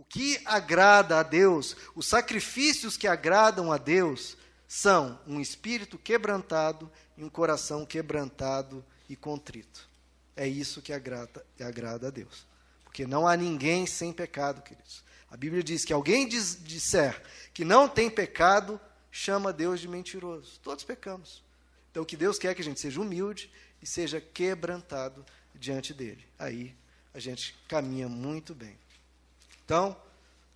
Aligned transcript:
O 0.00 0.04
que 0.04 0.40
agrada 0.46 1.20
a 1.20 1.22
Deus, 1.22 1.76
os 1.94 2.06
sacrifícios 2.06 2.96
que 2.96 3.06
agradam 3.06 3.70
a 3.70 3.76
Deus, 3.76 4.34
são 4.66 5.20
um 5.26 5.38
espírito 5.38 5.98
quebrantado 5.98 6.90
e 7.18 7.22
um 7.22 7.28
coração 7.28 7.84
quebrantado 7.84 8.82
e 9.10 9.14
contrito. 9.14 9.86
É 10.34 10.48
isso 10.48 10.80
que 10.80 10.94
agrada, 10.94 11.44
agrada 11.60 12.08
a 12.08 12.10
Deus. 12.10 12.46
Porque 12.82 13.06
não 13.06 13.28
há 13.28 13.36
ninguém 13.36 13.86
sem 13.86 14.10
pecado, 14.10 14.62
queridos. 14.62 15.04
A 15.30 15.36
Bíblia 15.36 15.62
diz 15.62 15.84
que 15.84 15.92
alguém 15.92 16.26
diz, 16.26 16.58
disser 16.64 17.22
que 17.52 17.62
não 17.62 17.86
tem 17.86 18.08
pecado, 18.08 18.80
chama 19.10 19.52
Deus 19.52 19.80
de 19.80 19.86
mentiroso. 19.86 20.58
Todos 20.62 20.82
pecamos. 20.82 21.44
Então, 21.90 22.04
o 22.04 22.06
que 22.06 22.16
Deus 22.16 22.38
quer 22.38 22.52
é 22.52 22.54
que 22.54 22.62
a 22.62 22.64
gente 22.64 22.80
seja 22.80 23.02
humilde 23.02 23.52
e 23.82 23.86
seja 23.86 24.18
quebrantado 24.18 25.26
diante 25.54 25.92
dele. 25.92 26.24
Aí 26.38 26.74
a 27.12 27.18
gente 27.18 27.54
caminha 27.68 28.08
muito 28.08 28.54
bem. 28.54 28.78
Então, 29.70 29.96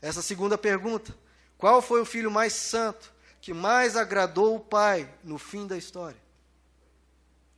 essa 0.03 0.21
segunda 0.21 0.59
pergunta: 0.59 1.17
qual 1.57 1.81
foi 1.81 2.01
o 2.01 2.05
filho 2.05 2.33
mais 2.33 2.53
santo 2.53 3.15
que 3.41 3.55
mais 3.55 3.97
agradou 3.97 4.57
o 4.57 4.61
pai 4.61 5.09
no 5.23 5.39
fim 5.39 5.69
da 5.69 5.79
história? 5.79 6.21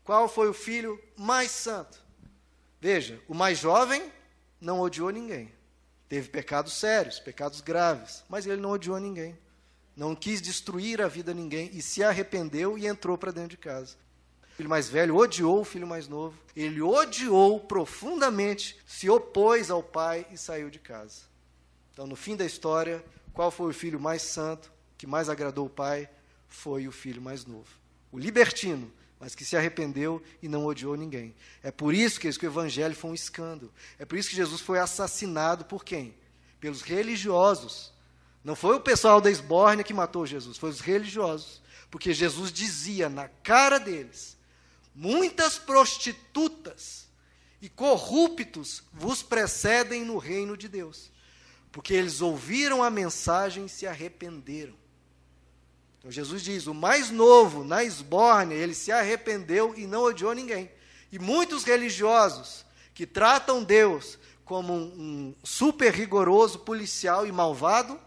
Qual 0.05 0.29
foi 0.29 0.51
o 0.51 0.53
filho 0.53 1.03
mais 1.17 1.51
santo? 1.51 1.99
Veja, 2.79 3.19
o 3.27 3.33
mais 3.33 3.57
jovem 3.59 4.13
não 4.61 4.81
odiou 4.81 5.09
ninguém. 5.09 5.51
Teve 6.11 6.29
pecados 6.29 6.75
sérios, 6.75 7.19
pecados 7.19 7.63
graves, 7.63 8.23
mas 8.29 8.45
ele 8.47 8.61
não 8.61 8.73
odiou 8.73 9.01
ninguém. 9.01 9.35
Não 9.97 10.15
quis 10.15 10.43
destruir 10.43 11.01
a 11.01 11.09
vida 11.09 11.33
de 11.33 11.41
ninguém 11.41 11.71
e 11.73 11.81
se 11.81 12.05
arrependeu 12.05 12.77
e 12.77 12.87
entrou 12.87 13.17
para 13.17 13.33
dentro 13.33 13.49
de 13.49 13.57
casa. 13.57 13.97
O 14.53 14.57
filho 14.57 14.69
mais 14.69 14.91
velho 14.91 15.17
odiou 15.17 15.63
o 15.63 15.65
filho 15.65 15.87
mais 15.87 16.07
novo. 16.07 16.39
Ele 16.55 16.83
odiou 16.83 17.59
profundamente, 17.61 18.79
se 18.87 19.09
opôs 19.09 19.71
ao 19.71 19.83
pai 19.83 20.27
e 20.31 20.37
saiu 20.37 20.69
de 20.69 20.79
casa. 20.79 21.35
Então, 21.97 22.07
no 22.07 22.15
fim 22.15 22.37
da 22.37 22.45
história, 22.45 23.03
qual 23.33 23.51
foi 23.51 23.71
o 23.71 23.75
filho 23.75 23.99
mais 23.99 24.21
santo, 24.21 24.71
que 24.99 25.07
mais 25.07 25.31
agradou 25.31 25.65
o 25.65 25.71
pai? 25.71 26.11
Foi 26.47 26.87
o 26.87 26.93
filho 26.93 27.23
mais 27.23 27.47
novo. 27.47 27.71
O 28.13 28.19
libertino 28.19 28.93
mas 29.19 29.35
que 29.35 29.45
se 29.45 29.57
arrependeu 29.57 30.23
e 30.43 30.49
não 30.49 30.67
odiou 30.67 30.95
ninguém. 30.95 31.35
É 31.63 31.71
por 31.71 31.95
isso 31.95 32.21
que, 32.21 32.31
que 32.31 32.47
o 32.47 32.51
evangelho 32.51 32.95
foi 32.95 33.11
um 33.11 33.15
escândalo. 33.15 33.73
É 33.99 34.05
por 34.05 34.19
isso 34.19 34.29
que 34.29 34.37
Jesus 34.37 34.61
foi 34.61 34.79
assassinado 34.79 35.65
por 35.65 35.85
quem? 35.85 36.15
Pelos 36.61 36.83
religiosos. 36.83 37.93
Não 38.45 38.55
foi 38.55 38.77
o 38.77 38.81
pessoal 38.81 39.21
da 39.21 39.31
esbórnia 39.31 39.85
que 39.85 39.95
matou 39.95 40.27
Jesus, 40.27 40.59
foi 40.59 40.71
os 40.71 40.81
religiosos. 40.81 41.63
Porque 41.91 42.13
Jesus 42.13 42.53
dizia 42.53 43.09
na 43.09 43.29
cara 43.29 43.79
deles: 43.79 44.37
muitas 44.95 45.59
prostitutas 45.59 47.09
e 47.63 47.69
corruptos 47.69 48.83
vos 48.93 49.23
precedem 49.23 50.05
no 50.05 50.19
reino 50.19 50.57
de 50.57 50.69
Deus. 50.69 51.11
Porque 51.71 51.95
eles 51.95 52.21
ouviram 52.21 52.83
a 52.83 52.91
mensagem 52.91 53.67
e 53.67 53.69
se 53.69 53.87
arrependeram. 53.87 54.75
Então 55.99 56.11
Jesus 56.11 56.43
diz: 56.43 56.67
o 56.67 56.75
mais 56.75 57.11
novo 57.11 57.65
na 57.65 57.83
esbórnia, 57.83 58.55
ele 58.55 58.75
se 58.75 58.93
arrependeu 58.93 59.75
e 59.77 59.87
não 59.87 60.05
odiou 60.05 60.33
ninguém. 60.33 60.71
E 61.11 61.19
muitos 61.19 61.65
religiosos 61.65 62.65
que 62.95 63.07
tratam 63.07 63.63
Deus 63.63 64.19
como 64.45 64.73
um, 64.73 64.85
um 64.85 65.35
super 65.43 65.93
rigoroso 65.93 66.61
policial 66.61 67.27
e 67.27 67.33
malvado, 67.33 67.99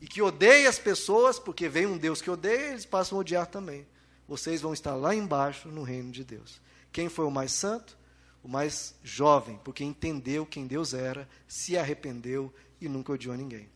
e 0.00 0.06
que 0.06 0.22
odeia 0.22 0.68
as 0.68 0.78
pessoas, 0.78 1.38
porque 1.38 1.68
vem 1.68 1.86
um 1.86 1.98
Deus 1.98 2.22
que 2.22 2.30
odeia, 2.30 2.70
eles 2.70 2.86
passam 2.86 3.18
a 3.18 3.20
odiar 3.20 3.46
também. 3.48 3.84
Vocês 4.28 4.60
vão 4.60 4.72
estar 4.72 4.94
lá 4.94 5.14
embaixo 5.14 5.68
no 5.68 5.82
reino 5.82 6.12
de 6.12 6.22
Deus. 6.22 6.60
Quem 6.92 7.08
foi 7.08 7.24
o 7.24 7.30
mais 7.30 7.50
santo? 7.50 7.98
O 8.42 8.48
mais 8.48 8.94
jovem, 9.02 9.58
porque 9.64 9.82
entendeu 9.82 10.46
quem 10.46 10.66
Deus 10.66 10.94
era, 10.94 11.28
se 11.48 11.76
arrependeu 11.76 12.54
e 12.86 12.88
nunca 12.88 13.12
odiou 13.12 13.36
ninguém. 13.36 13.68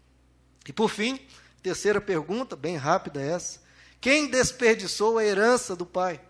E 0.66 0.72
por 0.72 0.90
fim, 0.90 1.18
Terceira 1.62 2.00
pergunta, 2.00 2.54
bem 2.54 2.76
rápida 2.76 3.20
essa. 3.20 3.60
Quem 4.00 4.28
desperdiçou 4.28 5.18
a 5.18 5.24
herança 5.24 5.74
do 5.74 5.84
pai? 5.84 6.20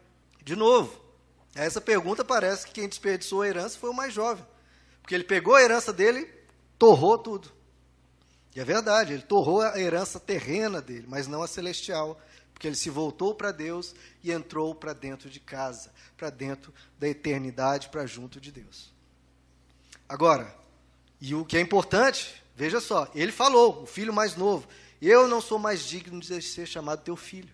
De 0.42 0.56
novo, 0.56 1.00
essa 1.54 1.80
pergunta 1.80 2.24
parece 2.24 2.66
que 2.66 2.72
quem 2.72 2.88
desperdiçou 2.88 3.42
a 3.42 3.48
herança 3.48 3.78
foi 3.78 3.90
o 3.90 3.94
mais 3.94 4.12
jovem. 4.12 4.44
Porque 5.02 5.14
ele 5.14 5.24
pegou 5.24 5.54
a 5.54 5.62
herança 5.62 5.92
dele, 5.92 6.28
torrou 6.78 7.18
tudo. 7.18 7.52
E 8.56 8.60
é 8.60 8.64
verdade, 8.64 9.12
ele 9.12 9.22
torrou 9.22 9.60
a 9.60 9.78
herança 9.78 10.18
terrena 10.18 10.80
dele, 10.80 11.06
mas 11.06 11.26
não 11.26 11.42
a 11.42 11.46
celestial. 11.46 12.18
Porque 12.54 12.66
ele 12.66 12.74
se 12.74 12.88
voltou 12.88 13.34
para 13.34 13.52
Deus 13.52 13.94
e 14.24 14.32
entrou 14.32 14.74
para 14.74 14.94
dentro 14.94 15.28
de 15.28 15.38
casa, 15.38 15.92
para 16.16 16.30
dentro 16.30 16.72
da 16.98 17.06
eternidade, 17.06 17.90
para 17.90 18.06
junto 18.06 18.40
de 18.40 18.50
Deus. 18.50 18.92
Agora, 20.08 20.52
e 21.20 21.34
o 21.34 21.44
que 21.44 21.56
é 21.56 21.60
importante, 21.60 22.42
veja 22.58 22.80
só, 22.80 23.08
ele 23.14 23.30
falou, 23.30 23.84
o 23.84 23.86
filho 23.86 24.12
mais 24.12 24.34
novo, 24.34 24.66
eu 25.00 25.28
não 25.28 25.40
sou 25.40 25.60
mais 25.60 25.84
digno 25.84 26.18
de 26.18 26.42
ser 26.42 26.66
chamado 26.66 27.04
teu 27.04 27.14
filho. 27.14 27.48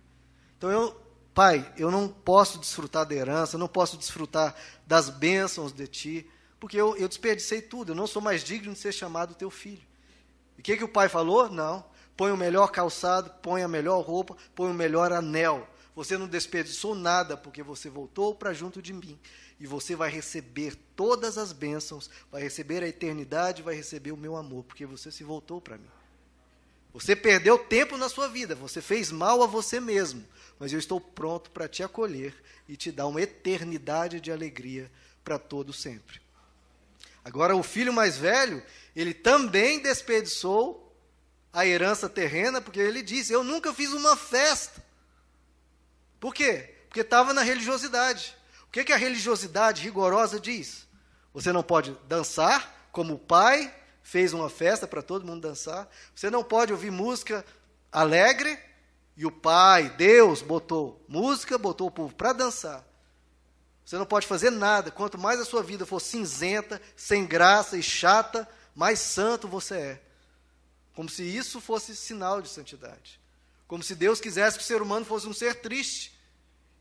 Então 0.56 0.70
eu, 0.70 0.98
pai, 1.34 1.70
eu 1.76 1.90
não 1.90 2.08
posso 2.08 2.58
desfrutar 2.58 3.04
da 3.04 3.14
herança, 3.14 3.58
não 3.58 3.68
posso 3.68 3.98
desfrutar 3.98 4.56
das 4.86 5.10
bênçãos 5.10 5.74
de 5.74 5.86
ti, 5.86 6.30
porque 6.58 6.80
eu, 6.80 6.96
eu 6.96 7.06
desperdicei 7.06 7.60
tudo, 7.60 7.92
eu 7.92 7.94
não 7.94 8.06
sou 8.06 8.22
mais 8.22 8.42
digno 8.42 8.72
de 8.72 8.78
ser 8.78 8.92
chamado 8.92 9.34
teu 9.34 9.50
filho. 9.50 9.82
E 10.56 10.62
o 10.62 10.64
que, 10.64 10.78
que 10.78 10.84
o 10.84 10.88
pai 10.88 11.10
falou? 11.10 11.50
Não. 11.50 11.84
Põe 12.16 12.32
o 12.32 12.36
melhor 12.36 12.68
calçado, 12.70 13.28
põe 13.42 13.62
a 13.62 13.68
melhor 13.68 14.00
roupa, 14.00 14.34
põe 14.54 14.70
o 14.70 14.74
melhor 14.74 15.12
anel. 15.12 15.68
Você 15.94 16.18
não 16.18 16.26
desperdiçou 16.26 16.94
nada, 16.94 17.36
porque 17.36 17.62
você 17.62 17.88
voltou 17.88 18.34
para 18.34 18.52
junto 18.52 18.82
de 18.82 18.92
mim. 18.92 19.18
E 19.60 19.66
você 19.66 19.94
vai 19.94 20.10
receber 20.10 20.76
todas 20.96 21.38
as 21.38 21.52
bênçãos, 21.52 22.10
vai 22.30 22.42
receber 22.42 22.82
a 22.82 22.88
eternidade, 22.88 23.62
vai 23.62 23.74
receber 23.74 24.10
o 24.10 24.16
meu 24.16 24.36
amor, 24.36 24.64
porque 24.64 24.84
você 24.84 25.12
se 25.12 25.22
voltou 25.22 25.60
para 25.60 25.78
mim. 25.78 25.90
Você 26.92 27.16
perdeu 27.16 27.58
tempo 27.58 27.96
na 27.96 28.08
sua 28.08 28.28
vida, 28.28 28.54
você 28.54 28.80
fez 28.80 29.10
mal 29.10 29.42
a 29.42 29.46
você 29.46 29.80
mesmo, 29.80 30.24
mas 30.60 30.72
eu 30.72 30.78
estou 30.78 31.00
pronto 31.00 31.50
para 31.50 31.68
te 31.68 31.82
acolher 31.82 32.34
e 32.68 32.76
te 32.76 32.92
dar 32.92 33.06
uma 33.06 33.20
eternidade 33.20 34.20
de 34.20 34.30
alegria 34.30 34.90
para 35.24 35.38
todo 35.38 35.72
sempre. 35.72 36.20
Agora, 37.24 37.56
o 37.56 37.62
filho 37.62 37.92
mais 37.92 38.16
velho, 38.18 38.62
ele 38.94 39.14
também 39.14 39.80
desperdiçou 39.80 40.94
a 41.52 41.66
herança 41.66 42.08
terrena, 42.08 42.60
porque 42.60 42.78
ele 42.78 43.02
disse: 43.02 43.32
Eu 43.32 43.42
nunca 43.42 43.72
fiz 43.72 43.90
uma 43.92 44.16
festa. 44.16 44.83
Por 46.24 46.32
quê? 46.32 46.74
Porque 46.88 47.02
estava 47.02 47.34
na 47.34 47.42
religiosidade. 47.42 48.34
O 48.66 48.70
que, 48.70 48.82
que 48.82 48.94
a 48.94 48.96
religiosidade 48.96 49.82
rigorosa 49.82 50.40
diz? 50.40 50.88
Você 51.34 51.52
não 51.52 51.62
pode 51.62 51.94
dançar 52.08 52.88
como 52.90 53.12
o 53.12 53.18
pai, 53.18 53.70
fez 54.02 54.32
uma 54.32 54.48
festa 54.48 54.86
para 54.86 55.02
todo 55.02 55.26
mundo 55.26 55.46
dançar. 55.46 55.86
Você 56.14 56.30
não 56.30 56.42
pode 56.42 56.72
ouvir 56.72 56.90
música 56.90 57.44
alegre 57.92 58.58
e 59.14 59.26
o 59.26 59.30
Pai, 59.30 59.90
Deus, 59.98 60.40
botou 60.40 61.04
música, 61.06 61.58
botou 61.58 61.88
o 61.88 61.90
povo 61.90 62.14
para 62.14 62.32
dançar. 62.32 62.82
Você 63.84 63.98
não 63.98 64.06
pode 64.06 64.26
fazer 64.26 64.48
nada. 64.48 64.90
Quanto 64.90 65.18
mais 65.18 65.38
a 65.38 65.44
sua 65.44 65.62
vida 65.62 65.84
for 65.84 66.00
cinzenta, 66.00 66.80
sem 66.96 67.26
graça 67.26 67.76
e 67.76 67.82
chata, 67.82 68.48
mais 68.74 68.98
santo 68.98 69.46
você 69.46 69.74
é. 69.74 70.02
Como 70.94 71.06
se 71.06 71.22
isso 71.22 71.60
fosse 71.60 71.94
sinal 71.94 72.40
de 72.40 72.48
santidade. 72.48 73.20
Como 73.68 73.82
se 73.82 73.94
Deus 73.94 74.22
quisesse 74.22 74.56
que 74.56 74.64
o 74.64 74.66
ser 74.66 74.80
humano 74.80 75.04
fosse 75.04 75.26
um 75.26 75.34
ser 75.34 75.56
triste 75.56 76.13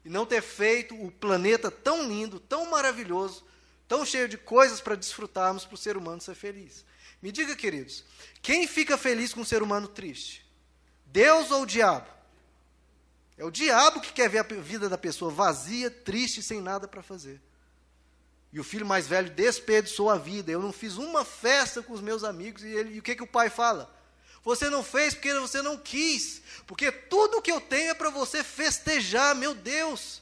e 0.03 0.09
não 0.09 0.25
ter 0.25 0.41
feito 0.41 0.95
o 0.95 1.11
planeta 1.11 1.71
tão 1.71 2.07
lindo, 2.07 2.39
tão 2.39 2.69
maravilhoso, 2.69 3.45
tão 3.87 4.05
cheio 4.05 4.27
de 4.27 4.37
coisas 4.37 4.81
para 4.81 4.95
desfrutarmos 4.95 5.65
para 5.65 5.75
o 5.75 5.77
ser 5.77 5.95
humano 5.95 6.21
ser 6.21 6.35
feliz. 6.35 6.85
Me 7.21 7.31
diga, 7.31 7.55
queridos, 7.55 8.03
quem 8.41 8.67
fica 8.67 8.97
feliz 8.97 9.33
com 9.33 9.41
um 9.41 9.45
ser 9.45 9.63
humano 9.63 9.87
triste? 9.87 10.45
Deus 11.05 11.51
ou 11.51 11.61
o 11.61 11.65
diabo? 11.65 12.07
É 13.37 13.45
o 13.45 13.51
diabo 13.51 14.01
que 14.01 14.13
quer 14.13 14.29
ver 14.29 14.39
a 14.39 14.43
vida 14.43 14.89
da 14.89 14.97
pessoa 14.97 15.31
vazia, 15.31 15.89
triste, 15.89 16.43
sem 16.43 16.61
nada 16.61 16.87
para 16.87 17.01
fazer. 17.01 17.41
E 18.51 18.59
o 18.59 18.63
filho 18.63 18.85
mais 18.85 19.07
velho 19.07 19.31
desperdiçou 19.31 20.09
a 20.09 20.17
vida. 20.17 20.51
Eu 20.51 20.61
não 20.61 20.71
fiz 20.71 20.97
uma 20.97 21.25
festa 21.25 21.81
com 21.81 21.93
os 21.93 22.01
meus 22.01 22.23
amigos. 22.23 22.63
E, 22.63 22.67
ele, 22.67 22.95
e 22.95 22.99
o 22.99 23.01
que, 23.01 23.15
que 23.15 23.23
o 23.23 23.27
pai 23.27 23.49
fala? 23.49 23.91
Você 24.43 24.69
não 24.69 24.83
fez 24.83 25.13
porque 25.13 25.33
você 25.33 25.61
não 25.61 25.77
quis. 25.77 26.41
Porque 26.67 26.91
tudo 26.91 27.41
que 27.41 27.51
eu 27.51 27.61
tenho 27.61 27.91
é 27.91 27.93
para 27.93 28.09
você 28.09 28.43
festejar, 28.43 29.35
meu 29.35 29.53
Deus. 29.53 30.21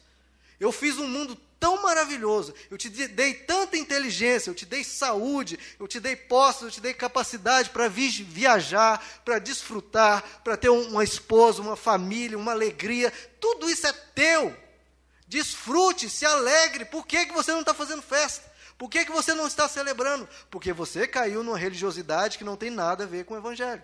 Eu 0.59 0.71
fiz 0.71 0.97
um 0.97 1.07
mundo 1.07 1.35
tão 1.61 1.79
maravilhoso, 1.83 2.55
eu 2.71 2.77
te 2.77 2.89
dei 2.89 3.35
tanta 3.35 3.77
inteligência, 3.77 4.49
eu 4.49 4.55
te 4.55 4.65
dei 4.65 4.83
saúde, 4.83 5.59
eu 5.79 5.87
te 5.87 5.99
dei 5.99 6.15
postos, 6.15 6.63
eu 6.63 6.71
te 6.71 6.81
dei 6.81 6.91
capacidade 6.91 7.69
para 7.69 7.87
viajar, 7.87 9.03
para 9.23 9.37
desfrutar, 9.37 10.23
para 10.43 10.57
ter 10.57 10.69
uma 10.69 11.03
esposa, 11.03 11.61
uma 11.61 11.75
família, 11.75 12.35
uma 12.35 12.51
alegria, 12.51 13.13
tudo 13.39 13.69
isso 13.69 13.85
é 13.85 13.93
teu. 13.93 14.55
Desfrute, 15.27 16.09
se 16.09 16.25
alegre. 16.25 16.83
Por 16.83 17.05
que, 17.05 17.27
que 17.27 17.33
você 17.33 17.51
não 17.51 17.61
está 17.61 17.75
fazendo 17.75 18.01
festa? 18.01 18.51
Por 18.75 18.89
que, 18.89 19.05
que 19.05 19.11
você 19.11 19.35
não 19.35 19.45
está 19.45 19.67
celebrando? 19.69 20.27
Porque 20.49 20.73
você 20.73 21.05
caiu 21.05 21.43
numa 21.43 21.57
religiosidade 21.57 22.39
que 22.39 22.43
não 22.43 22.57
tem 22.57 22.71
nada 22.71 23.03
a 23.03 23.07
ver 23.07 23.23
com 23.25 23.35
o 23.35 23.37
Evangelho. 23.37 23.83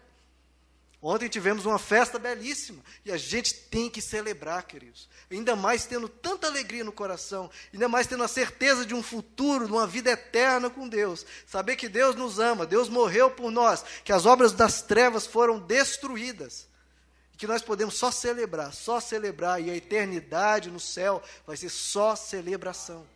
Ontem 0.99 1.29
tivemos 1.29 1.65
uma 1.65 1.77
festa 1.77 2.17
belíssima 2.17 2.83
e 3.05 3.11
a 3.11 3.17
gente 3.17 3.53
tem 3.53 3.87
que 3.87 4.01
celebrar, 4.01 4.63
queridos. 4.63 5.07
Ainda 5.29 5.55
mais 5.55 5.85
tendo 5.85 6.09
tanta 6.09 6.47
alegria 6.47 6.83
no 6.83 6.91
coração, 6.91 7.51
ainda 7.71 7.87
mais 7.87 8.07
tendo 8.07 8.23
a 8.23 8.27
certeza 8.27 8.83
de 8.83 8.95
um 8.95 9.03
futuro, 9.03 9.67
de 9.67 9.71
uma 9.71 9.85
vida 9.85 10.09
eterna 10.09 10.71
com 10.71 10.89
Deus. 10.89 11.23
Saber 11.45 11.75
que 11.75 11.87
Deus 11.87 12.15
nos 12.15 12.39
ama, 12.39 12.65
Deus 12.65 12.89
morreu 12.89 13.29
por 13.29 13.51
nós, 13.51 13.85
que 14.03 14.11
as 14.11 14.25
obras 14.25 14.53
das 14.53 14.81
trevas 14.81 15.27
foram 15.27 15.59
destruídas. 15.59 16.67
E 17.31 17.37
que 17.37 17.45
nós 17.45 17.61
podemos 17.61 17.95
só 17.95 18.09
celebrar, 18.09 18.73
só 18.73 18.99
celebrar, 18.99 19.61
e 19.61 19.69
a 19.69 19.75
eternidade 19.75 20.71
no 20.71 20.79
céu 20.79 21.21
vai 21.45 21.55
ser 21.55 21.69
só 21.69 22.15
celebração. 22.15 23.07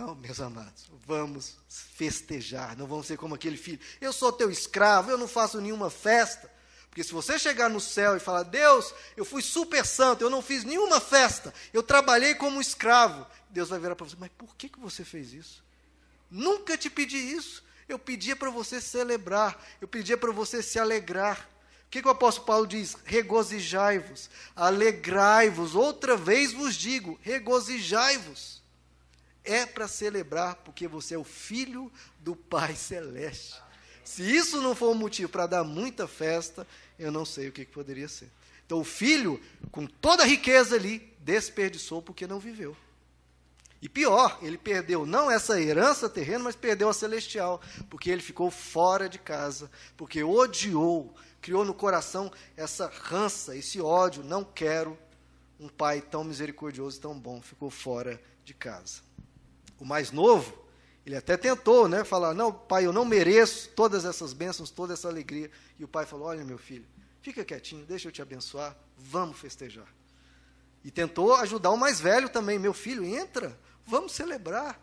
Então, 0.00 0.14
meus 0.14 0.40
amados, 0.40 0.88
vamos 1.04 1.56
festejar, 1.68 2.76
não 2.76 2.86
vamos 2.86 3.08
ser 3.08 3.16
como 3.16 3.34
aquele 3.34 3.56
filho. 3.56 3.80
Eu 4.00 4.12
sou 4.12 4.30
teu 4.30 4.48
escravo, 4.48 5.10
eu 5.10 5.18
não 5.18 5.26
faço 5.26 5.60
nenhuma 5.60 5.90
festa. 5.90 6.48
Porque 6.88 7.02
se 7.02 7.12
você 7.12 7.36
chegar 7.36 7.68
no 7.68 7.80
céu 7.80 8.16
e 8.16 8.20
falar, 8.20 8.44
Deus, 8.44 8.94
eu 9.16 9.24
fui 9.24 9.42
super 9.42 9.84
santo, 9.84 10.22
eu 10.22 10.30
não 10.30 10.40
fiz 10.40 10.62
nenhuma 10.62 11.00
festa, 11.00 11.52
eu 11.72 11.82
trabalhei 11.82 12.36
como 12.36 12.60
escravo, 12.60 13.26
Deus 13.50 13.70
vai 13.70 13.80
virar 13.80 13.96
para 13.96 14.06
você, 14.06 14.14
mas 14.16 14.30
por 14.38 14.54
que, 14.54 14.68
que 14.68 14.78
você 14.78 15.04
fez 15.04 15.32
isso? 15.32 15.64
Nunca 16.30 16.78
te 16.78 16.88
pedi 16.88 17.16
isso. 17.16 17.64
Eu 17.88 17.98
pedia 17.98 18.36
para 18.36 18.50
você 18.50 18.80
celebrar, 18.80 19.60
eu 19.80 19.88
pedia 19.88 20.16
para 20.16 20.30
você 20.30 20.62
se 20.62 20.78
alegrar. 20.78 21.50
O 21.86 21.90
que, 21.90 22.02
que 22.02 22.06
o 22.06 22.12
apóstolo 22.12 22.46
Paulo 22.46 22.66
diz? 22.68 22.96
Regozijai-vos, 23.04 24.30
alegrai-vos, 24.54 25.74
outra 25.74 26.16
vez 26.16 26.52
vos 26.52 26.76
digo, 26.76 27.18
regozijai-vos 27.20 28.58
é 29.48 29.64
para 29.64 29.88
celebrar, 29.88 30.56
porque 30.56 30.86
você 30.86 31.14
é 31.14 31.18
o 31.18 31.24
filho 31.24 31.90
do 32.20 32.36
Pai 32.36 32.76
Celeste. 32.76 33.60
Se 34.04 34.22
isso 34.22 34.60
não 34.60 34.74
for 34.74 34.90
um 34.90 34.98
motivo 34.98 35.30
para 35.30 35.46
dar 35.46 35.64
muita 35.64 36.06
festa, 36.06 36.66
eu 36.98 37.10
não 37.10 37.24
sei 37.24 37.48
o 37.48 37.52
que, 37.52 37.64
que 37.64 37.72
poderia 37.72 38.08
ser. 38.08 38.30
Então, 38.64 38.80
o 38.80 38.84
filho, 38.84 39.40
com 39.72 39.86
toda 39.86 40.22
a 40.22 40.26
riqueza 40.26 40.76
ali, 40.76 41.14
desperdiçou 41.20 42.02
porque 42.02 42.26
não 42.26 42.38
viveu. 42.38 42.76
E 43.80 43.88
pior, 43.88 44.38
ele 44.42 44.58
perdeu 44.58 45.06
não 45.06 45.30
essa 45.30 45.60
herança 45.60 46.08
terrena, 46.08 46.44
mas 46.44 46.56
perdeu 46.56 46.88
a 46.88 46.94
celestial, 46.94 47.60
porque 47.88 48.10
ele 48.10 48.20
ficou 48.20 48.50
fora 48.50 49.08
de 49.08 49.18
casa, 49.18 49.70
porque 49.96 50.22
odiou, 50.22 51.14
criou 51.40 51.64
no 51.64 51.72
coração 51.72 52.30
essa 52.56 52.90
rança, 53.02 53.56
esse 53.56 53.80
ódio. 53.80 54.22
Não 54.22 54.44
quero 54.44 54.98
um 55.58 55.68
pai 55.68 56.02
tão 56.02 56.22
misericordioso, 56.24 57.00
tão 57.00 57.18
bom. 57.18 57.40
Ficou 57.40 57.70
fora 57.70 58.20
de 58.44 58.52
casa 58.52 59.07
o 59.78 59.84
mais 59.84 60.10
novo, 60.10 60.66
ele 61.04 61.16
até 61.16 61.36
tentou, 61.36 61.88
né, 61.88 62.04
falar: 62.04 62.34
"Não, 62.34 62.52
pai, 62.52 62.86
eu 62.86 62.92
não 62.92 63.04
mereço 63.04 63.70
todas 63.70 64.04
essas 64.04 64.32
bênçãos, 64.32 64.70
toda 64.70 64.94
essa 64.94 65.08
alegria". 65.08 65.50
E 65.78 65.84
o 65.84 65.88
pai 65.88 66.06
falou: 66.06 66.26
"Olha, 66.26 66.44
meu 66.44 66.58
filho, 66.58 66.86
fica 67.22 67.44
quietinho, 67.44 67.84
deixa 67.86 68.08
eu 68.08 68.12
te 68.12 68.22
abençoar, 68.22 68.76
vamos 68.96 69.38
festejar". 69.38 69.86
E 70.84 70.90
tentou 70.90 71.34
ajudar 71.34 71.70
o 71.70 71.76
mais 71.76 72.00
velho 72.00 72.28
também, 72.28 72.58
meu 72.58 72.72
filho, 72.72 73.04
entra, 73.04 73.58
vamos 73.86 74.12
celebrar. 74.12 74.80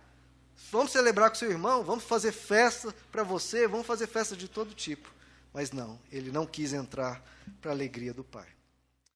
Vamos 0.71 0.91
celebrar 0.91 1.29
com 1.29 1.35
seu 1.35 1.51
irmão, 1.51 1.83
vamos 1.83 2.03
fazer 2.05 2.31
festa 2.31 2.93
para 3.11 3.23
você, 3.23 3.67
vamos 3.67 3.85
fazer 3.85 4.07
festa 4.07 4.35
de 4.35 4.47
todo 4.47 4.73
tipo. 4.73 5.13
Mas 5.53 5.71
não, 5.71 5.99
ele 6.11 6.31
não 6.31 6.45
quis 6.45 6.73
entrar 6.73 7.23
para 7.61 7.71
a 7.71 7.73
alegria 7.73 8.13
do 8.13 8.23
pai. 8.23 8.47